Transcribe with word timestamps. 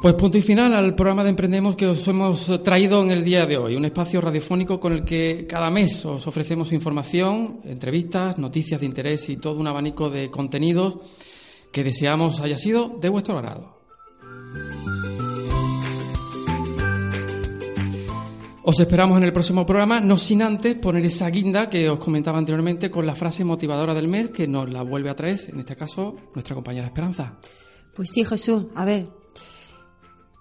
Pues 0.00 0.14
punto 0.14 0.38
y 0.38 0.40
final 0.40 0.74
al 0.74 0.94
programa 0.94 1.22
de 1.22 1.28
Emprendemos 1.28 1.76
que 1.76 1.86
os 1.86 2.08
hemos 2.08 2.62
traído 2.64 3.02
en 3.02 3.10
el 3.10 3.22
día 3.22 3.44
de 3.44 3.58
hoy, 3.58 3.76
un 3.76 3.84
espacio 3.84 4.22
radiofónico 4.22 4.80
con 4.80 4.94
el 4.94 5.04
que 5.04 5.46
cada 5.46 5.68
mes 5.68 6.06
os 6.06 6.26
ofrecemos 6.26 6.72
información, 6.72 7.60
entrevistas, 7.64 8.38
noticias 8.38 8.80
de 8.80 8.86
interés 8.86 9.28
y 9.28 9.36
todo 9.36 9.60
un 9.60 9.66
abanico 9.66 10.08
de 10.08 10.30
contenidos 10.30 10.96
que 11.70 11.84
deseamos 11.84 12.40
haya 12.40 12.56
sido 12.56 12.96
de 12.98 13.10
vuestro 13.10 13.36
agrado. 13.36 13.76
Os 18.62 18.80
esperamos 18.80 19.18
en 19.18 19.24
el 19.24 19.34
próximo 19.34 19.66
programa, 19.66 20.00
no 20.00 20.16
sin 20.16 20.40
antes 20.40 20.76
poner 20.76 21.04
esa 21.04 21.28
guinda 21.28 21.68
que 21.68 21.90
os 21.90 21.98
comentaba 21.98 22.38
anteriormente 22.38 22.90
con 22.90 23.04
la 23.04 23.14
frase 23.14 23.44
motivadora 23.44 23.92
del 23.92 24.08
mes 24.08 24.30
que 24.30 24.48
nos 24.48 24.72
la 24.72 24.80
vuelve 24.80 25.10
a 25.10 25.14
traer, 25.14 25.40
en 25.52 25.60
este 25.60 25.76
caso, 25.76 26.16
nuestra 26.34 26.54
compañera 26.54 26.86
Esperanza. 26.86 27.36
Pues 27.94 28.08
sí, 28.14 28.24
Jesús, 28.24 28.64
a 28.74 28.86
ver, 28.86 29.19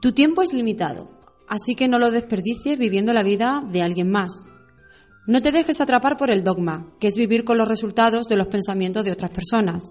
tu 0.02 0.13
tiempo 0.13 0.41
es 0.41 0.53
limitado, 0.53 1.09
así 1.49 1.76
que 1.76 1.89
no 1.89 1.99
lo 1.99 2.09
desperdicies 2.09 2.80
viviendo 2.80 3.12
la 3.12 3.23
vida 3.23 3.62
de 3.70 3.81
alguien 3.81 4.09
más. 4.09 4.31
No 5.27 5.41
te 5.41 5.52
dejes 5.52 5.81
atrapar 5.81 6.16
por 6.16 6.31
el 6.31 6.44
dogma, 6.44 6.94
que 7.02 7.08
es 7.08 7.16
vivir 7.17 7.44
con 7.44 7.58
los 7.58 7.67
resultados 7.67 8.27
de 8.27 8.38
los 8.38 8.48
pensamientos 8.48 9.03
de 9.03 9.12
otras 9.12 9.31
personas. 9.31 9.84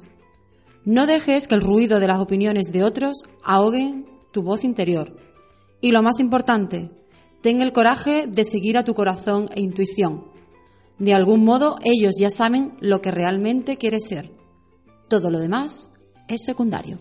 No 0.86 1.06
dejes 1.06 1.46
que 1.46 1.54
el 1.54 1.60
ruido 1.60 2.00
de 2.00 2.06
las 2.06 2.20
opiniones 2.20 2.72
de 2.72 2.82
otros 2.82 3.18
ahogue 3.44 4.04
tu 4.32 4.42
voz 4.42 4.64
interior. 4.64 5.14
Y 5.82 5.92
lo 5.92 6.02
más 6.02 6.20
importante, 6.20 6.90
ten 7.42 7.60
el 7.60 7.74
coraje 7.74 8.26
de 8.26 8.44
seguir 8.46 8.78
a 8.78 8.84
tu 8.84 8.94
corazón 8.94 9.50
e 9.54 9.60
intuición. 9.60 10.24
De 10.98 11.12
algún 11.12 11.44
modo 11.44 11.76
ellos 11.84 12.14
ya 12.18 12.30
saben 12.30 12.76
lo 12.80 13.02
que 13.02 13.10
realmente 13.10 13.76
quieres 13.76 14.06
ser. 14.08 14.32
Todo 15.08 15.30
lo 15.30 15.38
demás 15.38 15.90
es 16.28 16.42
secundario. 16.44 16.98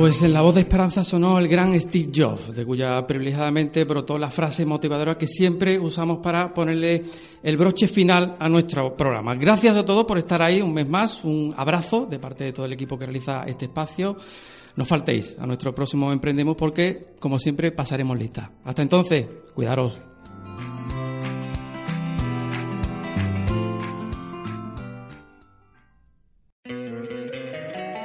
Pues 0.00 0.22
en 0.22 0.32
la 0.32 0.40
voz 0.40 0.54
de 0.54 0.62
Esperanza 0.62 1.04
sonó 1.04 1.38
el 1.38 1.46
gran 1.46 1.78
Steve 1.78 2.10
Jobs, 2.10 2.54
de 2.54 2.64
cuya 2.64 3.06
privilegiadamente 3.06 3.84
brotó 3.84 4.16
la 4.16 4.30
frase 4.30 4.64
motivadora 4.64 5.18
que 5.18 5.26
siempre 5.26 5.78
usamos 5.78 6.20
para 6.20 6.54
ponerle 6.54 7.04
el 7.42 7.58
broche 7.58 7.86
final 7.86 8.34
a 8.40 8.48
nuestro 8.48 8.96
programa. 8.96 9.34
Gracias 9.34 9.76
a 9.76 9.84
todos 9.84 10.06
por 10.06 10.16
estar 10.16 10.40
ahí 10.42 10.62
un 10.62 10.72
mes 10.72 10.88
más, 10.88 11.22
un 11.22 11.52
abrazo 11.54 12.06
de 12.06 12.18
parte 12.18 12.44
de 12.44 12.54
todo 12.54 12.64
el 12.64 12.72
equipo 12.72 12.98
que 12.98 13.04
realiza 13.04 13.42
este 13.42 13.66
espacio. 13.66 14.16
No 14.74 14.86
faltéis 14.86 15.36
a 15.38 15.46
nuestro 15.46 15.74
próximo 15.74 16.10
Emprendemos 16.10 16.56
porque, 16.56 17.08
como 17.20 17.38
siempre, 17.38 17.70
pasaremos 17.70 18.16
lista. 18.16 18.52
Hasta 18.64 18.80
entonces, 18.80 19.28
cuidaros. 19.54 20.00